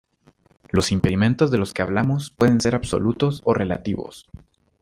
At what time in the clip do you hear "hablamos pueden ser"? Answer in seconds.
1.83-2.73